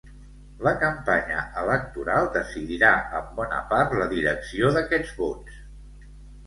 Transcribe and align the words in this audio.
La 0.67 0.71
campanya 0.83 1.43
electoral 1.63 2.31
decidirà 2.39 2.91
en 3.21 3.31
bona 3.41 3.61
part 3.75 3.95
la 4.03 4.11
direcció 4.17 4.75
d'aquests 4.79 5.15
vots. 5.23 5.63